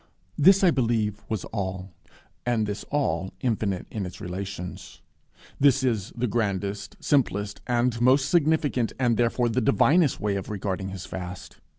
[0.35, 1.93] This, I believe, was all
[2.43, 4.99] and this all infinite in its relations.
[5.59, 10.89] This is the grandest, simplest, and most significant, and, therefore, the divinest way of regarding
[10.89, 11.57] his fast.